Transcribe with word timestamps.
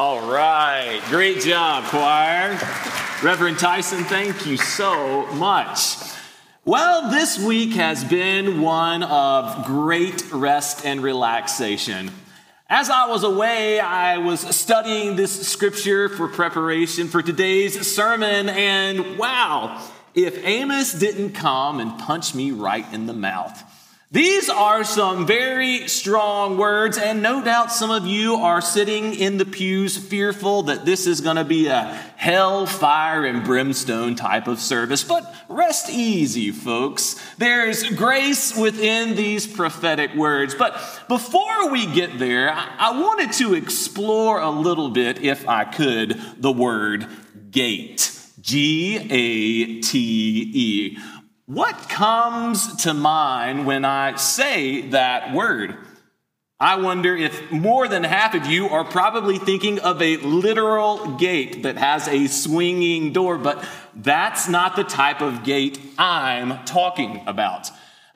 All 0.00 0.30
right. 0.30 1.02
Great 1.08 1.40
job, 1.40 1.82
choir. 1.86 2.50
Reverend 3.20 3.58
Tyson, 3.58 4.04
thank 4.04 4.46
you 4.46 4.56
so 4.56 5.26
much. 5.32 5.96
Well, 6.64 7.10
this 7.10 7.36
week 7.36 7.72
has 7.72 8.04
been 8.04 8.60
one 8.60 9.02
of 9.02 9.66
great 9.66 10.30
rest 10.30 10.86
and 10.86 11.02
relaxation. 11.02 12.12
As 12.68 12.90
I 12.90 13.08
was 13.08 13.24
away, 13.24 13.80
I 13.80 14.18
was 14.18 14.38
studying 14.54 15.16
this 15.16 15.48
scripture 15.48 16.08
for 16.08 16.28
preparation 16.28 17.08
for 17.08 17.20
today's 17.20 17.84
sermon, 17.84 18.48
and 18.48 19.18
wow, 19.18 19.84
if 20.14 20.38
Amos 20.46 20.92
didn't 20.92 21.32
come 21.32 21.80
and 21.80 21.98
punch 21.98 22.36
me 22.36 22.52
right 22.52 22.86
in 22.92 23.06
the 23.06 23.14
mouth. 23.14 23.64
These 24.10 24.48
are 24.48 24.84
some 24.84 25.26
very 25.26 25.86
strong 25.86 26.56
words, 26.56 26.96
and 26.96 27.22
no 27.22 27.44
doubt 27.44 27.70
some 27.70 27.90
of 27.90 28.06
you 28.06 28.36
are 28.36 28.62
sitting 28.62 29.12
in 29.12 29.36
the 29.36 29.44
pews 29.44 29.98
fearful 29.98 30.62
that 30.62 30.86
this 30.86 31.06
is 31.06 31.20
going 31.20 31.36
to 31.36 31.44
be 31.44 31.66
a 31.66 31.84
hell, 32.16 32.64
fire, 32.64 33.26
and 33.26 33.44
brimstone 33.44 34.14
type 34.14 34.48
of 34.48 34.60
service. 34.60 35.04
But 35.04 35.30
rest 35.50 35.90
easy, 35.90 36.52
folks. 36.52 37.16
There's 37.36 37.82
grace 37.90 38.56
within 38.56 39.14
these 39.14 39.46
prophetic 39.46 40.14
words. 40.14 40.54
But 40.54 40.72
before 41.08 41.70
we 41.70 41.84
get 41.84 42.18
there, 42.18 42.50
I 42.50 42.98
wanted 42.98 43.32
to 43.34 43.52
explore 43.52 44.40
a 44.40 44.48
little 44.48 44.88
bit, 44.88 45.22
if 45.22 45.46
I 45.46 45.64
could, 45.64 46.18
the 46.38 46.52
word 46.52 47.06
gate. 47.50 48.14
G 48.40 48.96
A 48.96 49.80
T 49.82 50.50
E. 50.54 50.98
What 51.48 51.88
comes 51.88 52.76
to 52.82 52.92
mind 52.92 53.64
when 53.64 53.86
I 53.86 54.16
say 54.16 54.82
that 54.90 55.32
word? 55.32 55.78
I 56.60 56.76
wonder 56.76 57.16
if 57.16 57.50
more 57.50 57.88
than 57.88 58.04
half 58.04 58.34
of 58.34 58.44
you 58.44 58.68
are 58.68 58.84
probably 58.84 59.38
thinking 59.38 59.78
of 59.78 60.02
a 60.02 60.18
literal 60.18 61.16
gate 61.16 61.62
that 61.62 61.78
has 61.78 62.06
a 62.06 62.26
swinging 62.26 63.14
door, 63.14 63.38
but 63.38 63.64
that's 63.96 64.46
not 64.46 64.76
the 64.76 64.84
type 64.84 65.22
of 65.22 65.42
gate 65.42 65.80
I'm 65.96 66.66
talking 66.66 67.22
about. 67.26 67.70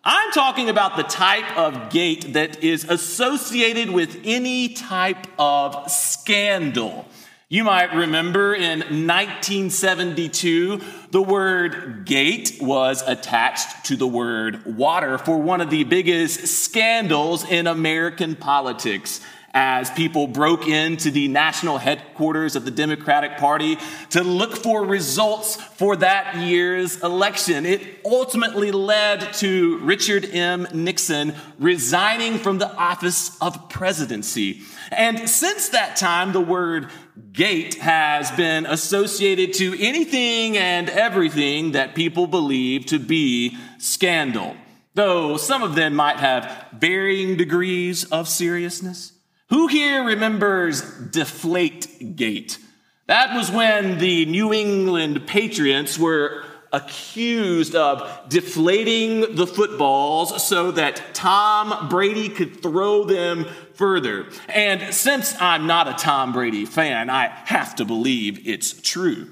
I'm 0.04 0.30
talking 0.32 0.68
about 0.68 0.98
the 0.98 1.02
type 1.02 1.56
of 1.56 1.88
gate 1.88 2.34
that 2.34 2.62
is 2.62 2.84
associated 2.84 3.88
with 3.92 4.20
any 4.24 4.68
type 4.74 5.26
of 5.38 5.90
scandal. 5.90 7.06
You 7.52 7.64
might 7.64 7.94
remember 7.94 8.54
in 8.54 8.78
1972, 8.78 10.80
the 11.10 11.20
word 11.20 12.06
gate 12.06 12.56
was 12.62 13.06
attached 13.06 13.84
to 13.88 13.96
the 13.96 14.06
word 14.06 14.64
water 14.64 15.18
for 15.18 15.36
one 15.36 15.60
of 15.60 15.68
the 15.68 15.84
biggest 15.84 16.46
scandals 16.46 17.44
in 17.44 17.66
American 17.66 18.36
politics 18.36 19.20
as 19.54 19.90
people 19.90 20.26
broke 20.26 20.66
into 20.66 21.10
the 21.10 21.28
national 21.28 21.76
headquarters 21.76 22.56
of 22.56 22.64
the 22.64 22.70
Democratic 22.70 23.36
Party 23.36 23.76
to 24.10 24.22
look 24.22 24.56
for 24.56 24.84
results 24.84 25.56
for 25.56 25.96
that 25.96 26.36
year's 26.36 27.02
election. 27.02 27.66
It 27.66 27.82
ultimately 28.04 28.70
led 28.70 29.34
to 29.34 29.78
Richard 29.78 30.24
M. 30.24 30.66
Nixon 30.72 31.34
resigning 31.58 32.38
from 32.38 32.58
the 32.58 32.74
office 32.74 33.36
of 33.42 33.68
presidency. 33.68 34.62
And 34.90 35.28
since 35.28 35.68
that 35.70 35.96
time, 35.96 36.32
the 36.32 36.40
word 36.40 36.88
gate 37.32 37.74
has 37.74 38.30
been 38.32 38.66
associated 38.66 39.52
to 39.54 39.76
anything 39.78 40.56
and 40.56 40.88
everything 40.88 41.72
that 41.72 41.94
people 41.94 42.26
believe 42.26 42.86
to 42.86 42.98
be 42.98 43.56
scandal, 43.78 44.56
though 44.94 45.36
some 45.36 45.62
of 45.62 45.74
them 45.74 45.94
might 45.94 46.18
have 46.18 46.66
varying 46.72 47.36
degrees 47.36 48.04
of 48.04 48.28
seriousness. 48.28 49.12
Who 49.50 49.66
here 49.66 50.04
remembers 50.04 50.82
Deflate 50.82 52.16
Gate? 52.16 52.58
That 53.06 53.36
was 53.36 53.50
when 53.50 53.98
the 53.98 54.24
New 54.26 54.52
England 54.52 55.26
Patriots 55.26 55.98
were 55.98 56.44
accused 56.72 57.74
of 57.74 58.28
deflating 58.28 59.34
the 59.34 59.46
footballs 59.46 60.46
so 60.46 60.70
that 60.72 61.02
Tom 61.14 61.88
Brady 61.88 62.28
could 62.28 62.62
throw 62.62 63.04
them 63.04 63.46
further. 63.74 64.26
And 64.48 64.94
since 64.94 65.34
I'm 65.40 65.66
not 65.66 65.88
a 65.88 65.94
Tom 65.94 66.32
Brady 66.32 66.64
fan, 66.64 67.10
I 67.10 67.26
have 67.26 67.74
to 67.76 67.84
believe 67.84 68.46
it's 68.48 68.72
true. 68.72 69.28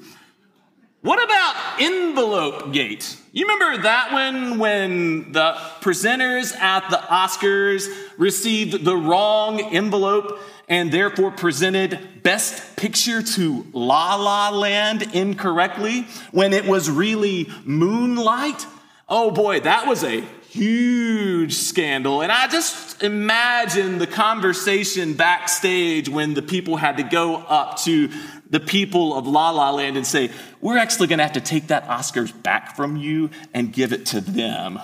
What 1.03 1.22
about 1.25 1.81
envelope 1.81 2.75
gate? 2.75 3.16
You 3.33 3.47
remember 3.47 3.84
that 3.84 4.12
one 4.12 4.59
when 4.59 5.33
the 5.33 5.55
presenters 5.81 6.55
at 6.55 6.91
the 6.91 6.99
Oscars 6.99 7.88
received 8.19 8.84
the 8.84 8.94
wrong 8.94 9.62
envelope 9.62 10.38
and 10.69 10.93
therefore 10.93 11.31
presented 11.31 12.22
Best 12.22 12.77
Picture 12.77 13.22
to 13.22 13.66
La 13.72 14.16
La 14.16 14.50
Land 14.50 15.15
incorrectly 15.15 16.03
when 16.33 16.53
it 16.53 16.66
was 16.66 16.91
really 16.91 17.49
Moonlight? 17.65 18.67
Oh 19.09 19.31
boy, 19.31 19.61
that 19.61 19.87
was 19.87 20.05
a 20.05 20.21
huge 20.50 21.55
scandal. 21.55 22.21
And 22.21 22.31
I 22.31 22.47
just 22.49 23.03
imagine 23.03 23.97
the 23.99 24.06
conversation 24.06 25.15
backstage 25.15 26.11
when 26.11 26.34
the 26.34 26.43
people 26.43 26.77
had 26.77 26.99
to 26.99 27.05
go 27.05 27.37
up 27.37 27.78
to 27.84 28.11
the 28.50 28.61
people 28.61 29.16
of 29.16 29.27
La 29.27 29.50
La 29.50 29.71
Land 29.71 29.97
and 29.97 30.06
say, 30.06 30.31
We're 30.61 30.78
actually 30.78 31.06
going 31.06 31.19
to 31.19 31.25
have 31.25 31.34
to 31.34 31.41
take 31.41 31.69
that 31.69 31.87
Oscars 31.88 32.31
back 32.43 32.77
from 32.77 32.97
you 32.97 33.31
and 33.55 33.72
give 33.72 33.93
it 33.93 34.06
to 34.06 34.21
them. 34.21 34.81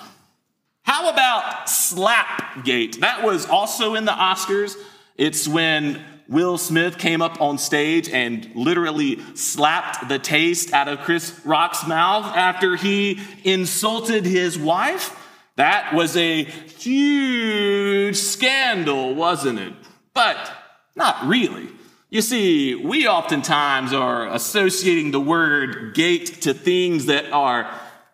How 0.82 1.10
about 1.10 1.66
Slapgate? 1.66 3.00
That 3.00 3.24
was 3.24 3.46
also 3.46 3.96
in 3.96 4.04
the 4.04 4.12
Oscars. 4.12 4.76
It's 5.16 5.48
when 5.48 6.00
Will 6.28 6.58
Smith 6.58 6.98
came 6.98 7.22
up 7.22 7.40
on 7.40 7.58
stage 7.58 8.08
and 8.08 8.48
literally 8.54 9.20
slapped 9.34 10.08
the 10.08 10.18
taste 10.18 10.72
out 10.72 10.88
of 10.88 11.00
Chris 11.00 11.40
Rock's 11.44 11.86
mouth 11.86 12.24
after 12.36 12.76
he 12.76 13.20
insulted 13.44 14.24
his 14.24 14.58
wife. 14.58 15.16
That 15.56 15.94
was 15.94 16.16
a 16.16 16.44
huge 16.44 18.16
scandal, 18.16 19.14
wasn't 19.14 19.58
it? 19.58 19.72
But 20.14 20.52
not 20.94 21.26
really. 21.26 21.68
You 22.16 22.22
see, 22.22 22.74
we 22.74 23.06
oftentimes 23.06 23.92
are 23.92 24.26
associating 24.28 25.10
the 25.10 25.20
word 25.20 25.92
gate 25.92 26.40
to 26.40 26.54
things 26.54 27.04
that 27.06 27.30
are 27.30 27.70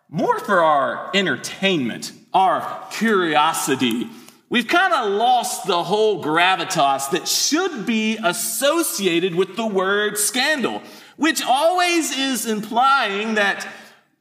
more 0.09 0.37
for 0.39 0.61
our 0.61 1.09
entertainment, 1.13 2.11
our 2.33 2.85
curiosity, 2.91 4.09
We've 4.49 4.67
kind 4.67 4.93
of 4.93 5.13
lost 5.13 5.67
the 5.67 5.83
whole 5.83 6.21
gravitas 6.21 7.11
that 7.11 7.29
should 7.29 7.85
be 7.85 8.17
associated 8.17 9.35
with 9.35 9.55
the 9.55 9.65
word 9.65 10.17
scandal, 10.17 10.83
which 11.15 11.41
always 11.41 12.15
is 12.15 12.45
implying 12.45 13.35
that 13.35 13.65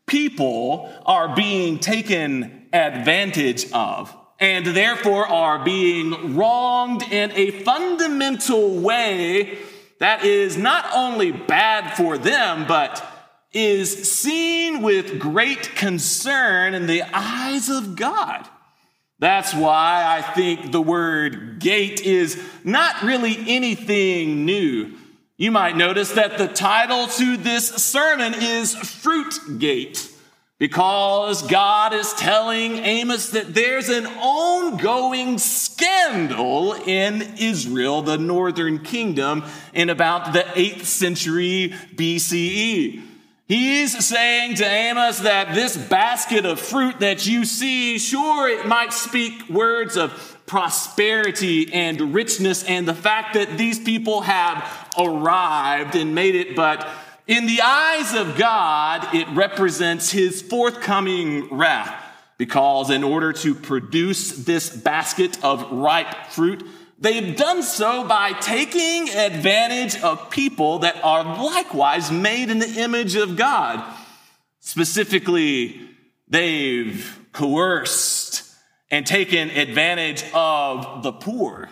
people 0.07 0.91
are 1.05 1.35
being 1.35 1.81
taken 1.81 2.69
advantage 2.73 3.71
of 3.73 4.17
and 4.39 4.65
therefore 4.67 5.27
are 5.27 5.63
being 5.65 6.35
wronged 6.35 7.03
in 7.13 7.31
a 7.33 7.51
fundamental 7.63 8.79
way 8.81 9.59
that 10.03 10.25
is 10.25 10.57
not 10.57 10.85
only 10.93 11.31
bad 11.31 11.97
for 11.97 12.19
them, 12.19 12.67
but 12.67 13.07
is 13.53 14.11
seen 14.11 14.83
with 14.83 15.21
great 15.21 15.77
concern 15.77 16.75
in 16.75 16.89
the 16.89 17.05
eyes 17.15 17.69
of 17.69 17.95
God. 17.95 18.49
That's 19.21 19.55
why 19.55 20.03
I 20.05 20.21
think 20.33 20.73
the 20.73 20.83
word 20.83 21.61
gate 21.61 22.01
is 22.01 22.37
not 22.65 23.05
really 23.05 23.37
anything 23.47 24.45
new. 24.45 24.91
You 25.37 25.53
might 25.53 25.77
notice 25.77 26.11
that 26.15 26.37
the 26.37 26.49
title 26.49 27.07
to 27.07 27.37
this 27.37 27.69
sermon 27.69 28.35
is 28.35 28.75
Fruit 28.75 29.61
Gate 29.61 30.12
because 30.63 31.43
God 31.43 31.93
is 31.93 32.13
telling 32.13 32.77
Amos 32.77 33.31
that 33.31 33.53
there's 33.53 33.89
an 33.89 34.07
ongoing 34.07 35.39
scandal 35.39 36.75
in 36.75 37.21
Israel, 37.37 38.01
the 38.03 38.17
northern 38.17 38.79
kingdom, 38.79 39.43
in 39.75 39.91
about 39.91 40.33
the 40.33 40.45
8th 40.55 40.85
century 40.85 41.75
BCE. 41.97 43.03
He's 43.49 44.07
saying 44.07 44.55
to 44.55 44.65
Amos 44.65 45.19
that 45.19 45.53
this 45.53 45.77
basket 45.77 46.47
of 46.47 46.61
fruit 46.61 47.01
that 47.01 47.27
you 47.27 47.45
see, 47.45 47.99
sure, 47.99 48.49
it 48.49 48.65
might 48.65 48.93
speak 48.93 49.49
words 49.49 49.97
of 49.97 50.39
prosperity 50.47 51.75
and 51.75 52.15
richness 52.15 52.63
and 52.63 52.87
the 52.87 52.95
fact 52.95 53.35
that 53.35 53.59
these 53.59 53.81
people 53.81 54.21
have 54.21 54.93
arrived 54.97 55.97
and 55.97 56.15
made 56.15 56.37
it, 56.37 56.55
but 56.55 56.89
in 57.27 57.47
the 57.47 57.61
eyes 57.61 58.15
of 58.15 58.37
God, 58.37 59.15
it 59.15 59.29
represents 59.29 60.11
his 60.11 60.43
forthcoming 60.43 61.49
wrath. 61.51 61.99
Because 62.39 62.91
in 62.91 63.05
order 63.05 63.33
to 63.35 63.55
produce 63.55 64.33
this 64.45 64.75
basket 64.75 65.43
of 65.45 65.71
ripe 65.71 66.27
fruit, 66.29 66.67
They've 67.03 67.37
done 67.37 67.65
so 67.65 68.07
by 68.07 68.33
taking 68.33 69.09
advantage 69.09 70.01
of 70.03 70.31
people 70.31 70.79
that 70.81 71.03
are 71.03 71.25
likewise 71.25 72.13
made 72.13 72.49
in 72.49 72.61
the 72.61 72.81
image 72.81 73.17
of 73.17 73.37
God. 73.37 73.83
Specifically, 74.61 75.81
they've 76.29 77.19
coerced 77.33 78.45
and 78.89 79.05
taken 79.05 79.51
advantage 79.51 80.25
of 80.33 81.03
the 81.03 81.11
poor. 81.11 81.69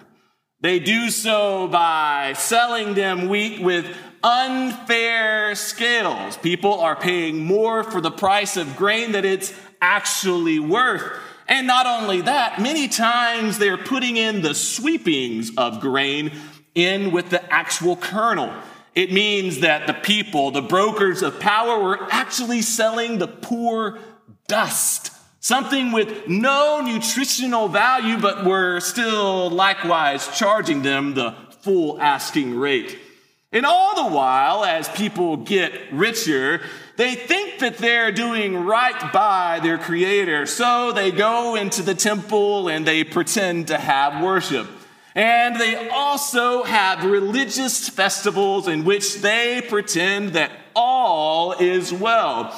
They 0.63 0.79
do 0.79 1.09
so 1.09 1.69
by 1.69 2.35
selling 2.37 2.95
them 2.95 3.29
wheat 3.29 3.63
with 3.63 3.87
unfair 4.23 5.55
scales. 5.55 6.37
People 6.37 6.81
are 6.81 6.97
paying 6.97 7.45
more 7.45 7.83
for 7.83 8.03
the 8.03 8.11
price 8.11 8.59
of 8.59 8.77
grain 8.77 9.13
that 9.13 9.25
it's 9.25 9.55
actually 9.81 10.61
worth. 10.61 11.03
And 11.49 11.67
not 11.67 11.87
only 11.87 12.21
that, 12.23 12.61
many 12.61 12.89
times 12.89 13.59
they're 13.59 13.79
putting 13.79 14.17
in 14.17 14.43
the 14.43 14.55
sweepings 14.55 15.51
of 15.57 15.81
grain 15.81 16.33
in 16.75 17.11
with 17.11 17.31
the 17.31 17.53
actual 17.53 17.97
kernel. 17.97 18.53
It 18.95 19.13
means 19.13 19.61
that 19.61 19.87
the 19.87 19.95
people, 19.95 20.51
the 20.51 20.63
brokers 20.63 21.23
of 21.23 21.41
power, 21.41 21.83
were 21.83 22.07
actually 22.11 22.63
selling 22.63 23.19
the 23.19 23.29
poor 23.29 23.99
dust, 24.47 25.10
something 25.41 25.91
with 25.91 26.29
no 26.29 26.81
nutritional 26.81 27.69
value, 27.69 28.19
but 28.19 28.45
were 28.45 28.81
still 28.81 29.51
likewise 29.51 30.39
charging 30.39 30.83
them 30.83 31.15
the 31.15 31.35
full 31.63 32.01
asking 32.01 32.59
rate. 32.59 32.99
And 33.53 33.67
all 33.67 33.97
the 33.97 34.15
while, 34.15 34.65
as 34.65 34.89
people 34.91 35.37
get 35.39 35.73
richer, 35.93 36.61
they 36.97 37.17
think 37.17 37.59
that 37.61 37.79
they're 37.79 38.13
doing 38.13 38.65
right 38.65 39.13
by 39.13 39.59
their 39.61 39.77
creator. 39.77 40.47
So 40.47 40.93
they 40.93 41.11
go 41.11 41.57
into 41.57 41.83
the 41.83 41.95
temple 41.95 42.69
and 42.69 42.87
they 42.87 43.03
pretend 43.03 43.69
to 43.69 43.79
have 43.79 44.23
worship. 44.23 44.69
And 45.17 45.57
they 45.61 45.89
also 45.89 46.63
have 46.63 47.05
religious 47.05 47.89
festivals 47.89 48.69
in 48.69 48.85
which 48.85 49.17
they 49.17 49.61
pretend 49.69 50.35
that 50.35 50.53
all 50.77 51.53
is 51.53 51.93
well. 51.93 52.55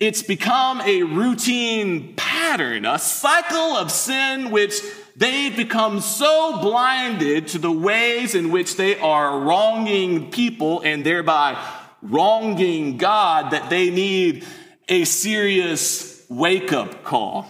It's 0.00 0.22
become 0.22 0.80
a 0.80 1.02
routine 1.02 2.14
pattern, 2.16 2.86
a 2.86 2.98
cycle 2.98 3.76
of 3.76 3.90
sin 3.90 4.50
which 4.50 4.80
they've 5.14 5.54
become 5.54 6.00
so 6.00 6.58
blinded 6.62 7.48
to 7.48 7.58
the 7.58 7.70
ways 7.70 8.34
in 8.34 8.50
which 8.50 8.76
they 8.76 8.98
are 8.98 9.40
wronging 9.40 10.30
people 10.30 10.80
and 10.80 11.04
thereby 11.04 11.62
wronging 12.00 12.96
God 12.96 13.50
that 13.50 13.68
they 13.68 13.90
need 13.90 14.46
a 14.88 15.04
serious 15.04 16.24
wake 16.30 16.72
up 16.72 17.04
call. 17.04 17.46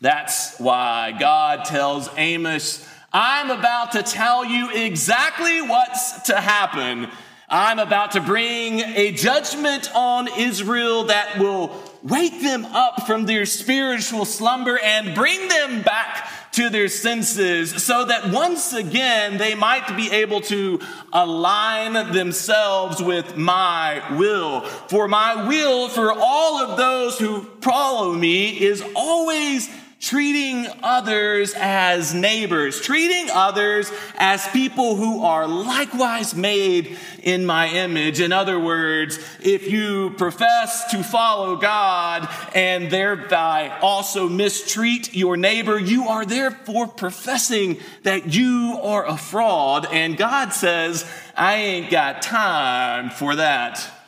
That's 0.00 0.56
why 0.58 1.10
God 1.18 1.64
tells 1.64 2.08
Amos, 2.16 2.88
I'm 3.12 3.50
about 3.50 3.92
to 3.92 4.04
tell 4.04 4.44
you 4.44 4.70
exactly 4.70 5.60
what's 5.60 6.22
to 6.22 6.40
happen. 6.40 7.08
I'm 7.54 7.78
about 7.78 8.12
to 8.12 8.22
bring 8.22 8.80
a 8.80 9.12
judgment 9.12 9.94
on 9.94 10.26
Israel 10.38 11.04
that 11.04 11.38
will 11.38 11.70
wake 12.02 12.40
them 12.40 12.64
up 12.64 13.06
from 13.06 13.26
their 13.26 13.44
spiritual 13.44 14.24
slumber 14.24 14.78
and 14.78 15.14
bring 15.14 15.48
them 15.48 15.82
back 15.82 16.30
to 16.52 16.70
their 16.70 16.88
senses 16.88 17.82
so 17.84 18.06
that 18.06 18.32
once 18.32 18.72
again 18.72 19.36
they 19.36 19.54
might 19.54 19.94
be 19.98 20.10
able 20.10 20.40
to 20.40 20.80
align 21.12 21.92
themselves 22.14 23.02
with 23.02 23.36
my 23.36 24.02
will. 24.16 24.62
For 24.62 25.06
my 25.06 25.46
will 25.46 25.90
for 25.90 26.10
all 26.10 26.58
of 26.58 26.78
those 26.78 27.18
who 27.18 27.42
follow 27.60 28.14
me 28.14 28.62
is 28.62 28.82
always 28.96 29.68
treating 30.02 30.66
others 30.82 31.54
as 31.56 32.12
neighbors, 32.12 32.80
treating 32.80 33.30
others 33.30 33.90
as 34.16 34.46
people 34.48 34.96
who 34.96 35.22
are 35.22 35.46
likewise 35.46 36.34
made 36.34 36.98
in 37.22 37.46
my 37.46 37.68
image. 37.68 38.20
In 38.20 38.32
other 38.32 38.58
words, 38.58 39.20
if 39.40 39.70
you 39.70 40.10
profess 40.18 40.90
to 40.90 41.04
follow 41.04 41.54
God 41.54 42.28
and 42.52 42.90
thereby 42.90 43.78
also 43.80 44.28
mistreat 44.28 45.14
your 45.14 45.36
neighbor, 45.36 45.78
you 45.78 46.08
are 46.08 46.26
therefore 46.26 46.88
professing 46.88 47.78
that 48.02 48.34
you 48.34 48.80
are 48.82 49.06
a 49.06 49.16
fraud. 49.16 49.86
And 49.86 50.16
God 50.16 50.52
says, 50.52 51.08
I 51.36 51.54
ain't 51.54 51.90
got 51.92 52.22
time 52.22 53.10
for 53.10 53.36
that. 53.36 54.01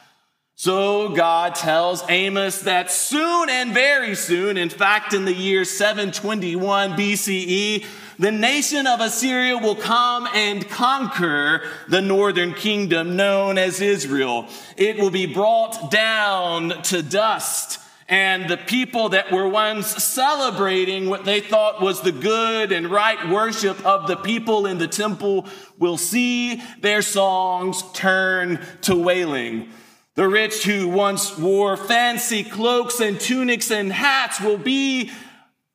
So 0.57 1.09
God 1.09 1.57
tells 1.57 2.05
Amos 2.09 2.61
that 2.61 2.89
soon 2.89 3.51
and 3.51 3.75
very 3.75 4.15
soon, 4.15 4.57
in 4.57 4.69
fact, 4.69 5.13
in 5.13 5.25
the 5.25 5.35
year 5.35 5.65
721 5.65 6.93
BCE, 6.93 7.85
the 8.21 8.31
nation 8.31 8.87
of 8.87 9.01
Assyria 9.01 9.59
will 9.59 9.75
come 9.75 10.29
and 10.33 10.69
conquer 10.69 11.63
the 11.89 12.01
northern 12.01 12.55
kingdom 12.55 13.17
known 13.17 13.59
as 13.59 13.81
Israel. 13.81 14.47
It 14.77 14.97
will 14.97 15.11
be 15.11 15.27
brought 15.27 15.91
down 15.91 16.83
to 16.85 17.03
dust. 17.03 17.81
And 18.09 18.49
the 18.49 18.57
people 18.57 19.09
that 19.09 19.33
were 19.33 19.49
once 19.49 19.89
celebrating 20.05 21.09
what 21.09 21.25
they 21.25 21.41
thought 21.41 21.81
was 21.81 22.03
the 22.03 22.13
good 22.13 22.71
and 22.71 22.89
right 22.89 23.29
worship 23.29 23.85
of 23.85 24.07
the 24.07 24.17
people 24.17 24.67
in 24.67 24.79
the 24.79 24.87
temple 24.87 25.49
will 25.81 25.97
see 25.97 26.63
their 26.81 27.03
songs 27.03 27.83
turn 27.93 28.65
to 28.83 28.95
wailing. 28.95 29.73
The 30.17 30.29
rich 30.29 30.65
who 30.65 30.89
once 30.89 31.37
wore 31.37 31.77
fancy 31.77 32.45
cloaks 32.45 33.01
and 33.01 33.19
tunics 33.19 33.73
and 33.73 33.93
hats 33.93 34.41
will 34.41 34.59
be 34.59 35.11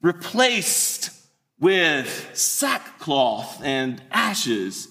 replaced 0.02 1.12
with 1.60 2.32
sackcloth 2.34 3.62
and 3.62 4.02
ashes. 4.12 4.88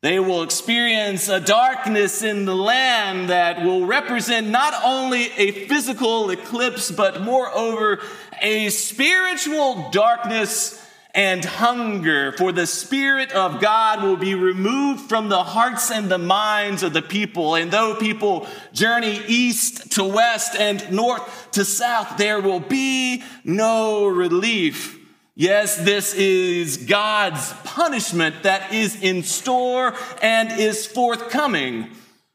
They 0.00 0.18
will 0.18 0.42
experience 0.42 1.28
a 1.28 1.38
darkness 1.38 2.24
in 2.24 2.44
the 2.44 2.56
land 2.56 3.30
that 3.30 3.62
will 3.64 3.86
represent 3.86 4.48
not 4.48 4.74
only 4.84 5.30
a 5.36 5.66
physical 5.68 6.30
eclipse, 6.30 6.90
but 6.90 7.20
moreover, 7.20 8.00
a 8.40 8.70
spiritual 8.70 9.90
darkness 9.92 10.84
and 11.14 11.44
hunger 11.44 12.32
for 12.32 12.52
the 12.52 12.66
Spirit 12.66 13.32
of 13.32 13.60
God 13.60 14.02
will 14.02 14.16
be 14.16 14.34
removed 14.34 15.08
from 15.08 15.28
the 15.28 15.42
hearts 15.42 15.90
and 15.90 16.10
the 16.10 16.18
minds 16.18 16.82
of 16.82 16.94
the 16.94 17.02
people. 17.02 17.54
And 17.54 17.70
though 17.70 17.94
people 17.94 18.46
journey 18.72 19.20
east 19.28 19.92
to 19.92 20.04
west 20.04 20.56
and 20.56 20.90
north 20.90 21.50
to 21.52 21.64
south, 21.64 22.16
there 22.16 22.40
will 22.40 22.60
be 22.60 23.22
no 23.44 24.06
relief. 24.06 24.98
Yes, 25.34 25.76
this 25.76 26.14
is 26.14 26.78
God's 26.78 27.52
punishment 27.64 28.42
that 28.42 28.72
is 28.72 29.02
in 29.02 29.22
store 29.22 29.94
and 30.22 30.60
is 30.60 30.86
forthcoming, 30.86 31.90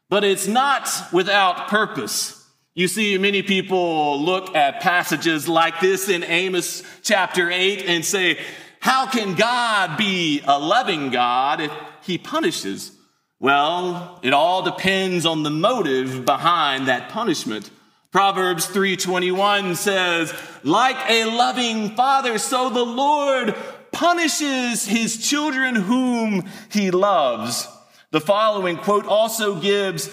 but 0.08 0.24
it's 0.24 0.46
not 0.46 0.88
without 1.12 1.68
purpose. 1.68 2.34
You 2.74 2.86
see, 2.86 3.18
many 3.18 3.42
people 3.42 4.20
look 4.20 4.54
at 4.54 4.80
passages 4.80 5.48
like 5.48 5.80
this 5.80 6.08
in 6.08 6.22
Amos 6.22 6.84
chapter 7.02 7.50
8 7.50 7.86
and 7.86 8.04
say, 8.04 8.38
how 8.80 9.06
can 9.06 9.34
God 9.34 9.96
be 9.96 10.42
a 10.46 10.58
loving 10.58 11.10
God 11.10 11.60
if 11.60 11.72
he 12.02 12.18
punishes? 12.18 12.92
Well, 13.40 14.18
it 14.22 14.32
all 14.32 14.62
depends 14.62 15.24
on 15.24 15.42
the 15.42 15.50
motive 15.50 16.24
behind 16.24 16.88
that 16.88 17.08
punishment. 17.08 17.70
Proverbs 18.10 18.66
3:21 18.66 19.76
says, 19.76 20.32
"Like 20.64 20.98
a 21.08 21.24
loving 21.24 21.94
father, 21.94 22.38
so 22.38 22.70
the 22.70 22.84
Lord 22.84 23.54
punishes 23.92 24.86
his 24.86 25.28
children 25.28 25.74
whom 25.74 26.44
he 26.70 26.90
loves." 26.90 27.68
The 28.10 28.20
following 28.20 28.78
quote 28.78 29.06
also 29.06 29.56
gives 29.56 30.08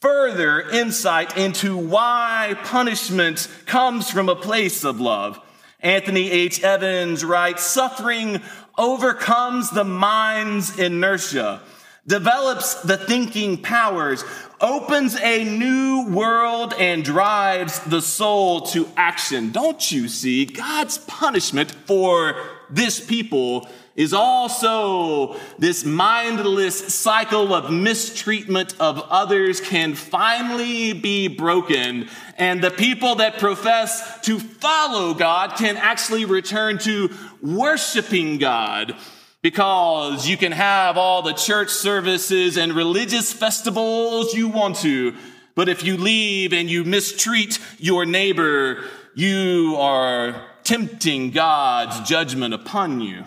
further 0.00 0.60
insight 0.60 1.36
into 1.36 1.76
why 1.76 2.56
punishment 2.64 3.48
comes 3.66 4.10
from 4.10 4.28
a 4.28 4.36
place 4.36 4.84
of 4.84 5.00
love. 5.00 5.40
Anthony 5.82 6.30
H. 6.30 6.62
Evans 6.62 7.24
writes, 7.24 7.62
suffering 7.62 8.40
overcomes 8.76 9.70
the 9.70 9.84
mind's 9.84 10.78
inertia, 10.78 11.60
develops 12.06 12.74
the 12.82 12.96
thinking 12.96 13.60
powers, 13.60 14.24
opens 14.60 15.16
a 15.16 15.44
new 15.44 16.06
world, 16.08 16.74
and 16.78 17.04
drives 17.04 17.80
the 17.80 18.02
soul 18.02 18.62
to 18.62 18.88
action. 18.96 19.52
Don't 19.52 19.90
you 19.90 20.08
see? 20.08 20.44
God's 20.44 20.98
punishment 20.98 21.70
for 21.70 22.36
this 22.68 23.04
people 23.04 23.68
is 23.96 24.12
also 24.12 25.36
this 25.58 25.84
mindless 25.84 26.94
cycle 26.94 27.52
of 27.52 27.72
mistreatment 27.72 28.74
of 28.80 28.98
others 29.10 29.60
can 29.60 29.94
finally 29.94 30.92
be 30.92 31.28
broken. 31.28 32.08
And 32.38 32.62
the 32.62 32.70
people 32.70 33.16
that 33.16 33.38
profess 33.38 34.20
to 34.22 34.38
follow 34.38 35.14
God 35.14 35.56
can 35.56 35.76
actually 35.76 36.24
return 36.24 36.78
to 36.78 37.10
worshiping 37.42 38.38
God. 38.38 38.96
Because 39.42 40.28
you 40.28 40.36
can 40.36 40.52
have 40.52 40.98
all 40.98 41.22
the 41.22 41.32
church 41.32 41.70
services 41.70 42.58
and 42.58 42.74
religious 42.74 43.32
festivals 43.32 44.34
you 44.34 44.48
want 44.48 44.76
to, 44.76 45.16
but 45.54 45.68
if 45.68 45.82
you 45.82 45.96
leave 45.96 46.52
and 46.52 46.70
you 46.70 46.84
mistreat 46.84 47.58
your 47.78 48.04
neighbor, 48.04 48.84
you 49.14 49.76
are 49.78 50.46
tempting 50.62 51.30
God's 51.30 52.08
judgment 52.08 52.54
upon 52.54 53.00
you. 53.00 53.24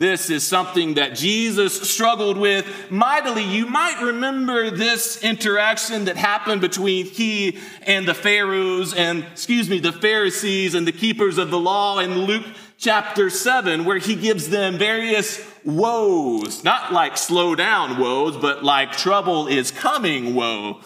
This 0.00 0.30
is 0.30 0.46
something 0.46 0.94
that 0.94 1.16
Jesus 1.16 1.90
struggled 1.90 2.38
with 2.38 2.88
mightily. 2.88 3.42
You 3.42 3.66
might 3.66 4.00
remember 4.00 4.70
this 4.70 5.24
interaction 5.24 6.04
that 6.04 6.16
happened 6.16 6.60
between 6.60 7.06
he 7.06 7.58
and 7.82 8.06
the 8.06 8.14
Pharaohs 8.14 8.94
and, 8.94 9.24
excuse 9.32 9.68
me, 9.68 9.80
the 9.80 9.90
Pharisees 9.90 10.76
and 10.76 10.86
the 10.86 10.92
keepers 10.92 11.36
of 11.36 11.50
the 11.50 11.58
law 11.58 11.98
in 11.98 12.16
Luke 12.16 12.46
chapter 12.76 13.28
7, 13.28 13.84
where 13.84 13.98
he 13.98 14.14
gives 14.14 14.50
them 14.50 14.78
various 14.78 15.44
woes, 15.64 16.62
not 16.62 16.92
like 16.92 17.16
slow 17.16 17.56
down 17.56 17.98
woes, 17.98 18.36
but 18.36 18.62
like 18.62 18.92
trouble 18.92 19.48
is 19.48 19.72
coming 19.72 20.32
woe. 20.36 20.80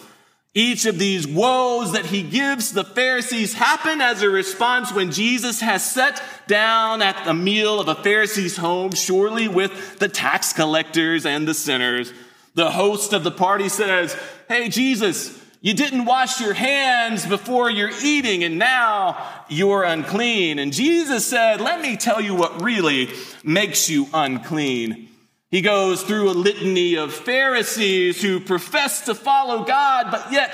Each 0.55 0.85
of 0.85 0.99
these 0.99 1.27
woes 1.27 1.93
that 1.93 2.05
he 2.05 2.21
gives 2.21 2.73
the 2.73 2.83
Pharisees 2.83 3.53
happen 3.53 4.01
as 4.01 4.21
a 4.21 4.29
response 4.29 4.93
when 4.93 5.11
Jesus 5.11 5.61
has 5.61 5.89
sat 5.89 6.21
down 6.47 7.01
at 7.01 7.25
the 7.25 7.33
meal 7.33 7.79
of 7.79 7.87
a 7.87 7.95
Pharisee's 7.95 8.57
home, 8.57 8.91
surely 8.91 9.47
with 9.47 9.97
the 9.97 10.09
tax 10.09 10.53
collectors 10.53 11.25
and 11.25 11.47
the 11.47 11.55
sinners. 11.55 12.13
The 12.53 12.69
host 12.69 13.13
of 13.13 13.23
the 13.23 13.31
party 13.31 13.67
says, 13.67 14.15
Hey, 14.47 14.69
Jesus, 14.69 15.43
you 15.63 15.73
didn't 15.73 16.03
wash 16.03 16.41
your 16.41 16.53
hands 16.53 17.25
before 17.25 17.71
you're 17.71 17.93
eating 18.03 18.43
and 18.43 18.59
now 18.59 19.17
you're 19.47 19.83
unclean. 19.83 20.59
And 20.59 20.73
Jesus 20.73 21.25
said, 21.25 21.61
let 21.61 21.79
me 21.79 21.95
tell 21.95 22.19
you 22.19 22.35
what 22.35 22.61
really 22.61 23.09
makes 23.45 23.89
you 23.89 24.07
unclean. 24.13 25.07
He 25.53 25.61
goes 25.61 26.01
through 26.01 26.31
a 26.31 26.33
litany 26.33 26.95
of 26.95 27.13
Pharisees 27.13 28.19
who 28.19 28.39
profess 28.39 29.01
to 29.01 29.13
follow 29.13 29.63
God, 29.63 30.07
but 30.09 30.31
yet 30.31 30.51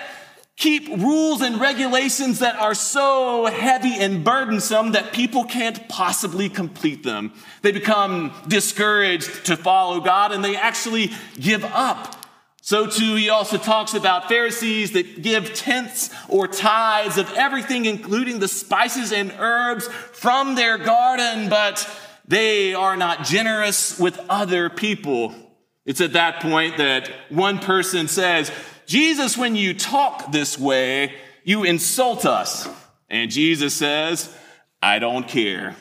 keep 0.57 0.89
rules 0.89 1.41
and 1.41 1.57
regulations 1.57 2.39
that 2.39 2.57
are 2.57 2.73
so 2.73 3.45
heavy 3.45 3.93
and 3.93 4.25
burdensome 4.25 4.91
that 4.91 5.13
people 5.13 5.45
can't 5.45 5.87
possibly 5.87 6.49
complete 6.49 7.03
them. 7.03 7.31
They 7.61 7.71
become 7.71 8.33
discouraged 8.49 9.45
to 9.45 9.55
follow 9.55 10.01
God 10.01 10.33
and 10.33 10.43
they 10.43 10.57
actually 10.57 11.11
give 11.39 11.63
up. 11.63 12.17
So, 12.61 12.85
too, 12.85 13.15
he 13.15 13.29
also 13.29 13.57
talks 13.57 13.93
about 13.93 14.27
Pharisees 14.27 14.91
that 14.91 15.21
give 15.21 15.53
tenths 15.53 16.09
or 16.27 16.45
tithes 16.45 17.17
of 17.17 17.31
everything, 17.35 17.85
including 17.85 18.39
the 18.39 18.49
spices 18.49 19.13
and 19.13 19.31
herbs 19.39 19.87
from 19.87 20.55
their 20.55 20.77
garden, 20.77 21.47
but 21.47 21.89
they 22.29 22.75
are 22.75 22.95
not 22.95 23.25
generous 23.25 23.99
with 23.99 24.19
other 24.29 24.69
people. 24.69 25.33
It's 25.83 25.99
at 25.99 26.13
that 26.13 26.41
point 26.41 26.77
that 26.77 27.09
one 27.29 27.57
person 27.57 28.07
says, 28.07 28.51
Jesus, 28.85 29.35
when 29.35 29.55
you 29.55 29.73
talk 29.73 30.31
this 30.31 30.57
way, 30.57 31.15
you 31.43 31.63
insult 31.63 32.27
us. 32.27 32.69
And 33.09 33.31
Jesus 33.31 33.73
says, 33.73 34.33
I 34.81 34.99
don't 34.99 35.27
care. 35.27 35.75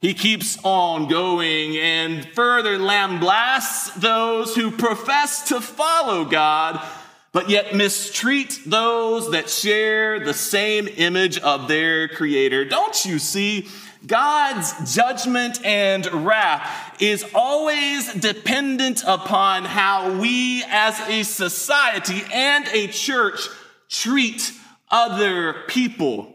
He 0.00 0.14
keeps 0.14 0.58
on 0.62 1.08
going 1.08 1.76
and 1.76 2.24
further 2.36 2.78
lambasts 2.78 3.92
those 4.00 4.54
who 4.54 4.70
profess 4.70 5.48
to 5.48 5.60
follow 5.60 6.24
God, 6.24 6.80
but 7.32 7.50
yet 7.50 7.74
mistreat 7.74 8.60
those 8.64 9.32
that 9.32 9.50
share 9.50 10.20
the 10.20 10.34
same 10.34 10.86
image 10.86 11.38
of 11.40 11.66
their 11.66 12.06
creator. 12.06 12.64
Don't 12.64 13.04
you 13.04 13.18
see? 13.18 13.66
God's 14.06 14.94
judgment 14.94 15.64
and 15.64 16.06
wrath 16.24 17.00
is 17.02 17.24
always 17.34 18.12
dependent 18.14 19.02
upon 19.06 19.64
how 19.64 20.18
we 20.18 20.64
as 20.68 20.98
a 21.08 21.22
society 21.22 22.22
and 22.32 22.66
a 22.68 22.86
church 22.88 23.40
treat 23.88 24.52
other 24.90 25.64
people. 25.68 26.34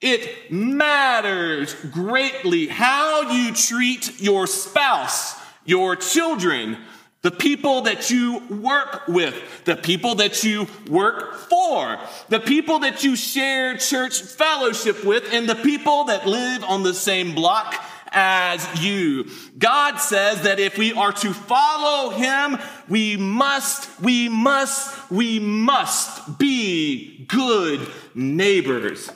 It 0.00 0.50
matters 0.50 1.74
greatly 1.92 2.66
how 2.66 3.30
you 3.30 3.54
treat 3.54 4.20
your 4.20 4.46
spouse, 4.46 5.40
your 5.64 5.96
children, 5.96 6.78
the 7.24 7.30
people 7.30 7.80
that 7.80 8.10
you 8.10 8.38
work 8.50 9.08
with, 9.08 9.34
the 9.64 9.76
people 9.76 10.16
that 10.16 10.44
you 10.44 10.66
work 10.90 11.34
for, 11.48 11.98
the 12.28 12.38
people 12.38 12.80
that 12.80 13.02
you 13.02 13.16
share 13.16 13.78
church 13.78 14.20
fellowship 14.20 15.02
with, 15.02 15.24
and 15.32 15.48
the 15.48 15.54
people 15.54 16.04
that 16.04 16.26
live 16.26 16.62
on 16.64 16.82
the 16.82 16.92
same 16.92 17.34
block 17.34 17.82
as 18.12 18.84
you. 18.84 19.26
God 19.56 19.96
says 19.96 20.42
that 20.42 20.60
if 20.60 20.76
we 20.76 20.92
are 20.92 21.12
to 21.12 21.32
follow 21.32 22.10
him, 22.10 22.58
we 22.90 23.16
must, 23.16 24.02
we 24.02 24.28
must, 24.28 25.10
we 25.10 25.38
must 25.38 26.38
be 26.38 27.24
good 27.26 27.80
neighbors. 28.14 29.10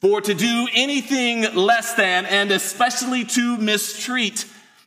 For 0.00 0.20
to 0.20 0.34
do 0.34 0.66
anything 0.74 1.54
less 1.54 1.94
than, 1.94 2.26
and 2.26 2.50
especially 2.50 3.24
to 3.24 3.56
mistreat, 3.56 4.46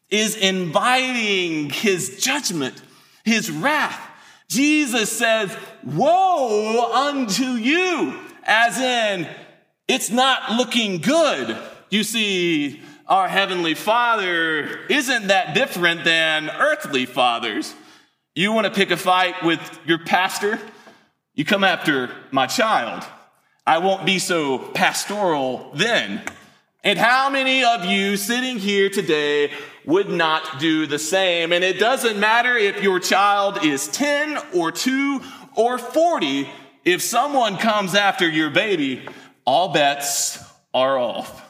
is 0.10 0.36
inviting 0.36 1.70
his 1.70 2.18
judgment, 2.20 2.82
his 3.24 3.52
wrath. 3.52 4.00
Jesus 4.48 5.12
says, 5.12 5.56
Woe 5.84 6.92
unto 6.92 7.44
you, 7.44 8.20
as 8.44 8.80
in, 8.80 9.28
it's 9.88 10.10
not 10.10 10.54
looking 10.54 11.00
good. 11.00 11.58
You 11.90 12.04
see, 12.04 12.82
our 13.08 13.28
Heavenly 13.28 13.74
Father 13.74 14.86
isn't 14.88 15.28
that 15.28 15.56
different 15.56 16.04
than 16.04 16.50
earthly 16.50 17.06
fathers. 17.06 17.74
You 18.36 18.52
want 18.54 18.66
to 18.66 18.74
pick 18.74 18.92
a 18.92 18.98
fight 18.98 19.44
with 19.44 19.60
your 19.86 20.00
pastor? 20.00 20.60
You 21.34 21.46
come 21.46 21.64
after 21.64 22.12
my 22.32 22.48
child. 22.48 23.04
I 23.66 23.80
won't 23.80 24.06
be 24.06 24.20
so 24.20 24.58
pastoral 24.58 25.72
then. 25.76 26.24
And 26.84 26.98
how 26.98 27.30
many 27.30 27.64
of 27.64 27.86
you 27.86 28.18
sitting 28.18 28.58
here 28.58 28.90
today 28.90 29.52
would 29.86 30.10
not 30.10 30.60
do 30.60 30.86
the 30.86 31.00
same? 31.00 31.52
And 31.52 31.64
it 31.64 31.80
doesn't 31.80 32.20
matter 32.20 32.56
if 32.56 32.84
your 32.84 33.00
child 33.00 33.64
is 33.64 33.88
10 33.88 34.38
or 34.54 34.72
2 34.72 35.22
or 35.56 35.78
40, 35.78 36.50
if 36.86 37.02
someone 37.02 37.58
comes 37.58 37.96
after 37.96 38.28
your 38.28 38.50
baby, 38.50 39.06
all 39.46 39.74
bets 39.74 40.44
are 40.74 40.98
off. 40.98 41.46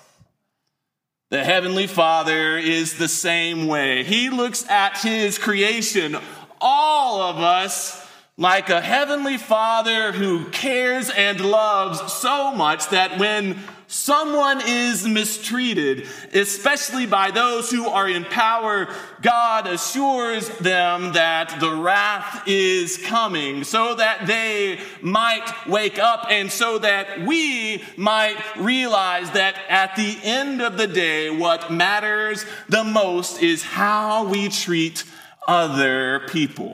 The 1.29 1.43
Heavenly 1.43 1.85
Father 1.85 2.57
is 2.57 2.97
the 2.97 3.07
same 3.07 3.67
way. 3.67 4.03
He 4.03 4.29
looks 4.29 4.67
at 4.67 4.97
His 4.97 5.37
creation, 5.37 6.17
all 6.59 7.21
of 7.21 7.37
us, 7.37 8.07
like 8.39 8.69
a 8.69 8.79
heavenly 8.79 9.37
father 9.37 10.13
who 10.13 10.45
cares 10.45 11.09
and 11.09 11.41
loves 11.41 12.13
so 12.13 12.53
much 12.53 12.87
that 12.87 13.19
when 13.19 13.59
someone 13.89 14.61
is 14.65 15.05
mistreated, 15.05 16.07
especially 16.31 17.07
by 17.07 17.31
those 17.31 17.71
who 17.71 17.87
are 17.87 18.07
in 18.07 18.23
power, 18.23 18.87
God 19.21 19.65
assures 19.65 20.47
them 20.59 21.13
that 21.13 21.59
the 21.59 21.75
wrath 21.75 22.47
is 22.47 22.97
coming 22.97 23.63
so 23.63 23.95
that 23.95 24.27
they 24.27 24.79
might 25.01 25.51
wake 25.67 25.97
up 25.97 26.27
and 26.29 26.51
so 26.51 26.77
that 26.77 27.25
we 27.25 27.83
might 27.97 28.37
realize 28.57 29.31
that 29.31 29.55
at 29.67 29.95
the 29.95 30.17
end 30.23 30.61
of 30.61 30.77
the 30.77 30.87
day, 30.87 31.35
what 31.35 31.71
matters 31.71 32.45
the 32.69 32.83
most 32.83 33.41
is 33.41 33.63
how 33.63 34.27
we 34.27 34.49
treat 34.49 35.03
other 35.47 36.27
people. 36.29 36.73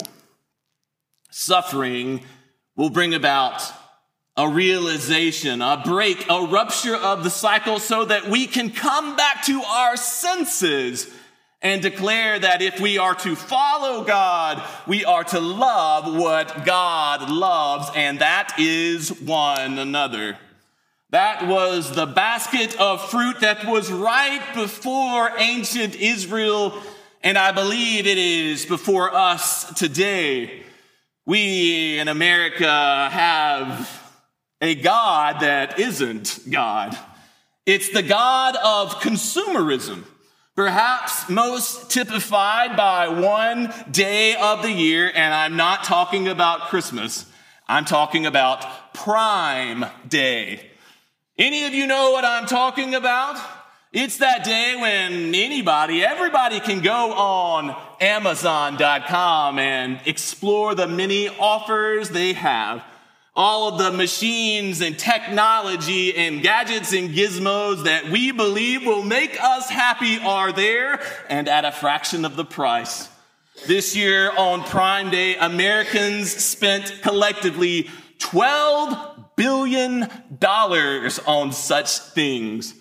Suffering 1.31 2.25
will 2.75 2.89
bring 2.89 3.13
about 3.13 3.71
a 4.37 4.49
realization, 4.49 5.61
a 5.61 5.81
break, 5.85 6.25
a 6.29 6.45
rupture 6.45 6.95
of 6.95 7.23
the 7.23 7.29
cycle 7.29 7.79
so 7.79 8.03
that 8.03 8.27
we 8.27 8.47
can 8.47 8.69
come 8.69 9.15
back 9.15 9.43
to 9.45 9.61
our 9.61 9.95
senses 9.95 11.09
and 11.61 11.81
declare 11.81 12.37
that 12.37 12.61
if 12.61 12.79
we 12.79 12.97
are 12.97 13.15
to 13.15 13.35
follow 13.35 14.03
God, 14.03 14.61
we 14.85 15.05
are 15.05 15.23
to 15.23 15.39
love 15.39 16.13
what 16.15 16.65
God 16.65 17.31
loves, 17.31 17.89
and 17.95 18.19
that 18.19 18.55
is 18.59 19.09
one 19.21 19.79
another. 19.79 20.37
That 21.11 21.47
was 21.47 21.91
the 21.91 22.05
basket 22.05 22.79
of 22.79 23.09
fruit 23.09 23.39
that 23.39 23.65
was 23.65 23.91
right 23.91 24.43
before 24.53 25.31
ancient 25.37 25.95
Israel, 25.95 26.79
and 27.23 27.37
I 27.37 27.53
believe 27.53 28.05
it 28.05 28.17
is 28.17 28.65
before 28.65 29.15
us 29.15 29.73
today. 29.75 30.61
We 31.25 31.97
in 31.97 32.09
America 32.09 33.09
have 33.11 34.04
a 34.65 34.73
God 34.73 35.41
that 35.41 35.79
isn't 35.79 36.39
God. 36.49 36.97
It's 37.67 37.91
the 37.91 38.01
God 38.01 38.55
of 38.55 38.95
consumerism, 38.95 40.05
perhaps 40.55 41.29
most 41.29 41.91
typified 41.91 42.75
by 42.75 43.07
one 43.07 43.71
day 43.91 44.35
of 44.35 44.63
the 44.63 44.71
year, 44.71 45.11
and 45.13 45.35
I'm 45.35 45.55
not 45.55 45.83
talking 45.83 46.27
about 46.27 46.69
Christmas. 46.69 47.27
I'm 47.67 47.85
talking 47.85 48.25
about 48.25 48.93
Prime 48.95 49.85
Day. 50.07 50.71
Any 51.37 51.65
of 51.65 51.75
you 51.75 51.85
know 51.85 52.09
what 52.09 52.25
I'm 52.25 52.47
talking 52.47 52.95
about? 52.95 53.39
It's 53.93 54.17
that 54.17 54.43
day 54.43 54.75
when 54.81 55.35
anybody, 55.35 56.03
everybody 56.03 56.59
can 56.59 56.81
go 56.81 57.13
on 57.13 57.75
Amazon.com 58.01 59.59
and 59.59 59.99
explore 60.07 60.73
the 60.73 60.87
many 60.87 61.29
offers 61.29 62.09
they 62.09 62.33
have. 62.33 62.83
All 63.37 63.67
of 63.67 63.77
the 63.77 63.91
machines 63.91 64.79
and 64.79 64.97
technology 64.97 66.15
and 66.15 66.41
gadgets 66.41 66.93
and 66.93 67.09
gizmos 67.09 67.83
that 67.83 68.09
we 68.09 68.31
believe 68.31 68.85
will 68.85 69.03
make 69.03 69.37
us 69.43 69.69
happy 69.69 70.19
are 70.19 70.53
there 70.53 71.01
and 71.27 71.49
at 71.49 71.65
a 71.65 71.73
fraction 71.73 72.23
of 72.23 72.37
the 72.37 72.45
price. 72.45 73.09
This 73.67 73.93
year 73.93 74.31
on 74.37 74.63
Prime 74.63 75.09
Day, 75.09 75.35
Americans 75.35 76.31
spent 76.31 77.01
collectively 77.01 77.89
$12 78.19 79.35
billion 79.35 80.07
on 81.27 81.51
such 81.51 81.99
things. 81.99 82.73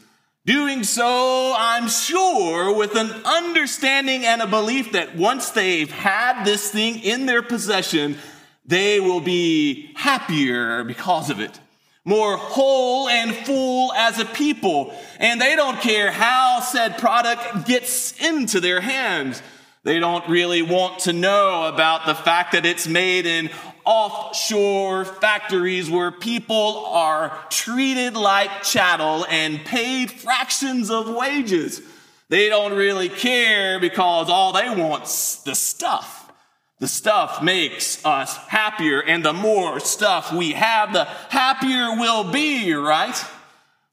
Doing 0.46 0.84
so, 0.84 1.54
I'm 1.56 1.88
sure, 1.88 2.76
with 2.76 2.94
an 2.96 3.11
understanding 3.25 4.25
and 4.25 4.42
a 4.42 4.46
belief 4.46 4.92
that 4.92 5.16
once 5.16 5.50
they've 5.50 5.90
had 5.90 6.44
this 6.44 6.70
thing 6.70 7.00
in 7.00 7.26
their 7.26 7.42
possession, 7.42 8.18
they 8.66 9.00
will 9.00 9.21
be 9.21 9.92
happier 9.94 10.85
because 10.85 11.30
of 11.30 11.40
it. 11.40 11.61
More 12.04 12.37
whole 12.37 13.09
and 13.09 13.35
full 13.35 13.92
as 13.94 14.18
a 14.18 14.25
people. 14.26 14.94
And 15.18 15.40
they 15.40 15.56
don't 15.56 15.80
care 15.80 16.11
how 16.11 16.61
said 16.61 16.99
product 16.99 17.66
gets 17.66 18.12
into 18.21 18.61
their 18.61 18.80
hands. 18.80 19.42
They 19.85 20.00
don't 20.00 20.26
really 20.28 20.62
want 20.62 21.00
to 21.00 21.12
know 21.12 21.66
about 21.66 22.06
the 22.06 22.14
fact 22.14 22.52
that 22.52 22.64
it's 22.64 22.87
made 22.87 23.26
in 23.26 23.50
offshore 23.85 25.04
factories 25.04 25.90
where 25.90 26.11
people 26.11 26.87
are 26.87 27.38
treated 27.50 28.16
like 28.16 28.62
chattel 28.62 29.26
and 29.28 29.62
paid 29.64 30.11
fractions 30.11 30.90
of 30.90 31.09
wages. 31.09 31.83
They 32.30 32.49
don't 32.49 32.73
really 32.73 33.11
care 33.11 33.78
because 33.78 34.30
all 34.30 34.52
they 34.52 34.71
want's 34.71 35.42
the 35.42 35.54
stuff. 35.54 36.24
The 36.81 36.88
stuff 36.88 37.43
makes 37.43 38.04
us 38.04 38.37
happier, 38.37 39.00
and 39.00 39.25
the 39.25 39.33
more 39.33 39.78
stuff 39.81 40.33
we 40.33 40.52
have, 40.52 40.93
the 40.93 41.04
happier 41.04 41.97
we'll 41.97 42.31
be, 42.33 42.73
right? 42.75 43.16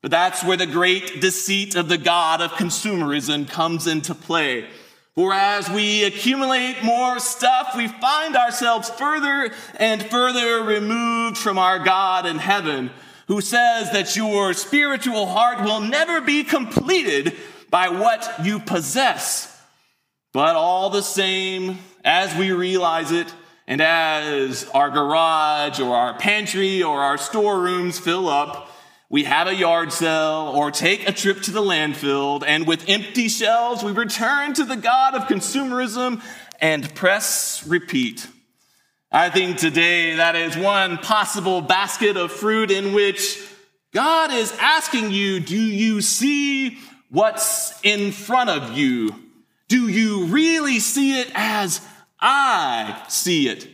But 0.02 0.12
that's 0.12 0.44
where 0.44 0.58
the 0.58 0.66
great 0.66 1.22
deceit 1.22 1.76
of 1.76 1.88
the 1.88 1.98
God 2.00 2.42
of 2.42 2.52
consumerism 2.54 3.48
comes 3.48 3.86
into 3.86 4.16
play. 4.16 4.68
For 5.14 5.32
as 5.34 5.70
we 5.70 6.06
accumulate 6.06 6.84
more 6.84 7.20
stuff, 7.20 7.76
we 7.78 7.88
find 7.88 8.36
ourselves 8.36 8.90
further 8.90 9.54
and 9.76 10.02
further 10.02 10.64
removed 10.64 11.38
from 11.38 11.60
our 11.60 11.80
God 11.80 12.26
in 12.26 12.40
heaven, 12.40 12.90
who 13.28 13.42
says 13.42 13.92
that 13.92 14.16
your 14.16 14.54
spiritual 14.54 15.28
heart 15.28 15.64
will 15.64 15.82
never 15.82 16.20
be 16.20 16.44
completed 16.44 17.36
by 17.70 17.90
what 17.90 18.44
you 18.44 18.60
possess. 18.60 19.48
But 20.34 20.56
all 20.56 20.90
the 20.90 21.04
same, 21.04 21.78
as 22.04 22.36
we 22.36 22.52
realize 22.52 23.12
it, 23.12 23.34
and 23.68 23.80
as 23.82 24.68
our 24.74 24.90
garage 24.90 25.80
or 25.80 25.96
our 25.96 26.18
pantry 26.18 26.84
or 26.84 27.00
our 27.00 27.18
storerooms 27.18 28.00
fill 28.00 28.28
up, 28.28 28.70
we 29.10 29.26
have 29.26 29.48
a 29.48 29.56
yard 29.56 29.92
sale 29.92 30.52
or 30.56 30.72
take 30.72 31.08
a 31.08 31.12
trip 31.12 31.42
to 31.44 31.52
the 31.52 31.62
landfill, 31.62 32.44
and 32.46 32.66
with 32.66 32.88
empty 32.88 33.28
shelves, 33.28 33.84
we 33.84 33.92
return 33.92 34.54
to 34.54 34.64
the 34.64 34.78
God 34.78 35.16
of 35.16 35.24
consumerism 35.24 36.22
and 36.60 36.94
press 36.96 37.66
repeat. 37.68 38.28
I 39.12 39.30
think 39.30 39.58
today 39.58 40.16
that 40.16 40.38
is 40.38 40.56
one 40.56 40.98
possible 40.98 41.62
basket 41.62 42.16
of 42.16 42.32
fruit 42.32 42.72
in 42.72 42.94
which 42.94 43.38
God 43.94 44.32
is 44.32 44.56
asking 44.62 45.12
you, 45.12 45.42
do 45.42 45.60
you 45.60 46.00
see 46.00 46.78
what's 47.10 47.78
in 47.84 48.14
front 48.14 48.50
of 48.50 48.78
you? 48.78 49.14
Do 49.68 49.90
you 49.90 50.28
really 50.28 50.80
see 50.80 51.20
it 51.20 51.30
as 51.34 51.82
I 52.22 53.04
see 53.08 53.50
it? 53.50 53.68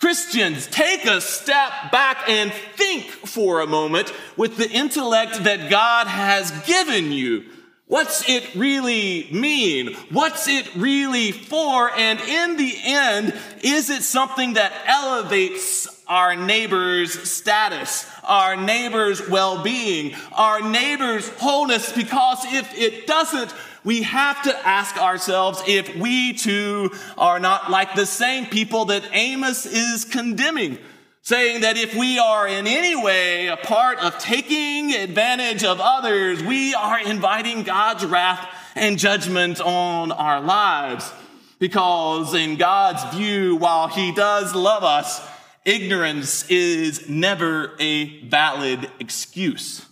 Christians, 0.00 0.66
take 0.66 1.06
a 1.06 1.20
step 1.20 1.70
back 1.92 2.28
and 2.28 2.52
think 2.52 3.04
for 3.04 3.60
a 3.60 3.66
moment 3.66 4.12
with 4.36 4.56
the 4.56 4.70
intellect 4.70 5.44
that 5.44 5.70
God 5.70 6.06
has 6.06 6.50
given 6.66 7.12
you. 7.12 7.44
What's 7.86 8.28
it 8.28 8.54
really 8.54 9.28
mean? 9.30 9.94
What's 10.10 10.48
it 10.48 10.74
really 10.74 11.32
for? 11.32 11.90
And 11.90 12.18
in 12.20 12.56
the 12.56 12.74
end, 12.82 13.34
is 13.62 13.90
it 13.90 14.02
something 14.02 14.54
that 14.54 14.72
elevates 14.86 16.02
our 16.06 16.34
neighbor's 16.34 17.12
status, 17.30 18.06
our 18.24 18.56
neighbor's 18.56 19.26
well-being, 19.28 20.14
our 20.32 20.60
neighbor's 20.60 21.28
wholeness? 21.38 21.92
Because 21.92 22.44
if 22.46 22.76
it 22.76 23.06
doesn't, 23.06 23.54
we 23.84 24.02
have 24.02 24.42
to 24.42 24.66
ask 24.66 24.96
ourselves 24.96 25.62
if 25.66 25.94
we 25.96 26.32
too 26.32 26.90
are 27.18 27.38
not 27.38 27.70
like 27.70 27.94
the 27.94 28.06
same 28.06 28.46
people 28.46 28.86
that 28.86 29.04
Amos 29.12 29.66
is 29.66 30.06
condemning, 30.06 30.78
saying 31.20 31.60
that 31.60 31.76
if 31.76 31.94
we 31.94 32.18
are 32.18 32.48
in 32.48 32.66
any 32.66 32.96
way 32.96 33.48
a 33.48 33.58
part 33.58 33.98
of 33.98 34.18
taking 34.18 34.92
advantage 34.92 35.64
of 35.64 35.80
others, 35.80 36.42
we 36.42 36.74
are 36.74 36.98
inviting 36.98 37.62
God's 37.62 38.06
wrath 38.06 38.48
and 38.74 38.98
judgment 38.98 39.60
on 39.60 40.12
our 40.12 40.40
lives. 40.40 41.12
Because 41.58 42.34
in 42.34 42.56
God's 42.56 43.16
view, 43.16 43.56
while 43.56 43.88
He 43.88 44.12
does 44.12 44.54
love 44.54 44.82
us, 44.82 45.26
ignorance 45.64 46.48
is 46.50 47.08
never 47.08 47.74
a 47.78 48.20
valid 48.28 48.90
excuse. 48.98 49.84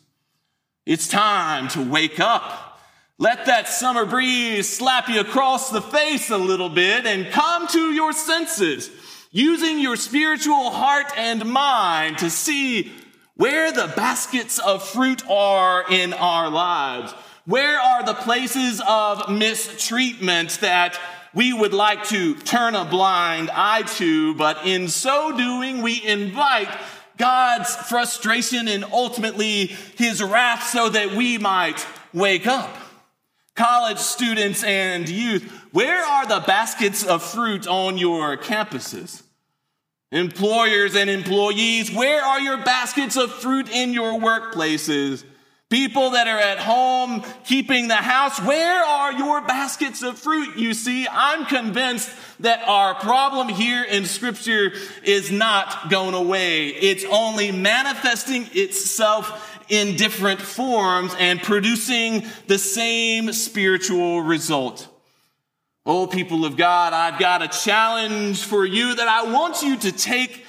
It's 0.85 1.07
time 1.07 1.69
to 1.69 1.83
wake 1.83 2.19
up 2.19 2.72
let 3.19 3.47
that 3.47 3.69
summer 3.69 4.05
breeze 4.05 4.69
slap 4.69 5.09
you 5.09 5.21
across 5.21 5.71
the 5.71 5.83
face 5.83 6.31
a 6.31 6.39
little 6.39 6.69
bit 6.69 7.07
and 7.07 7.31
come 7.31 7.69
to 7.69 7.93
your 7.93 8.13
senses, 8.13 8.91
using 9.31 9.79
your 9.79 9.97
spiritual 9.97 10.71
heart 10.71 11.07
and 11.17 11.45
mind 11.47 12.19
to 12.19 12.31
see 12.31 12.91
where 13.37 13.71
the 13.71 13.93
baskets 13.97 14.59
of 14.59 14.83
fruit 14.83 15.29
are 15.29 15.85
in 15.91 16.13
our 16.15 16.51
lives. 16.51 17.13
Where 17.45 17.79
are 17.79 18.03
the 18.03 18.15
places 18.15 18.83
of 18.89 19.29
mistreatment 19.31 20.59
that 20.61 20.99
we 21.35 21.53
would 21.53 21.75
like 21.75 22.05
to 22.09 22.35
turn 22.35 22.75
a 22.75 22.85
blind 22.85 23.51
eye 23.53 23.83
to, 23.83 24.35
but 24.35 24.67
in 24.67 24.89
so 24.89 25.37
doing, 25.37 25.83
we 25.83 26.03
invite 26.03 26.69
God's 27.19 27.75
frustration 27.75 28.69
and 28.69 28.85
ultimately 28.85 29.67
his 29.97 30.23
wrath 30.23 30.69
so 30.69 30.89
that 30.89 31.13
we 31.15 31.39
might 31.39 31.87
wake 32.13 32.47
up 32.47 32.82
college 33.55 33.99
students 33.99 34.63
and 34.65 35.09
youth, 35.09 35.51
where 35.73 36.05
are 36.05 36.27
the 36.27 36.43
baskets 36.47 37.05
of 37.05 37.23
fruit 37.23 37.67
on 37.67 37.99
your 37.99 38.37
campuses? 38.37 39.23
Employers 40.11 40.95
and 40.95 41.09
employees, 41.09 41.91
where 41.91 42.23
are 42.23 42.41
your 42.41 42.59
baskets 42.59 43.17
of 43.17 43.33
fruit 43.33 43.71
in 43.71 43.93
your 43.93 44.21
workplaces? 44.21 45.25
People 45.71 46.11
that 46.11 46.29
are 46.29 46.39
at 46.39 46.59
home 46.59 47.25
keeping 47.47 47.89
the 47.89 47.97
house, 47.97 48.39
where 48.43 48.85
are 48.85 49.15
your 49.15 49.41
baskets 49.41 50.03
of 50.03 50.19
fruit? 50.19 50.59
You 50.59 50.75
see, 50.75 51.09
I'm 51.11 51.47
convinced 51.47 52.11
that 52.41 52.69
our 52.69 52.95
problem 52.95 53.49
here 53.49 53.83
in 53.83 54.05
scripture 54.05 54.73
is 55.03 55.31
not 55.31 55.89
going 55.89 56.13
away. 56.13 56.69
It's 56.69 57.07
only 57.07 57.53
manifesting 57.53 58.51
itself 58.53 59.52
in 59.73 59.97
different 59.97 60.39
forms 60.39 61.17
and 61.19 61.43
producing 61.43 62.27
the 62.47 62.59
same 62.59 63.33
spiritual 63.33 64.21
result. 64.21 64.87
Oh, 65.87 66.07
people 66.07 66.45
of 66.45 66.59
God, 66.59 66.93
I've 66.93 67.19
got 67.19 67.41
a 67.41 67.49
challenge 67.49 68.45
for 68.45 68.67
you 68.67 68.95
that 68.95 69.09
I 69.09 69.33
want 69.33 69.63
you 69.63 69.79
to 69.79 69.91
take 69.91 70.45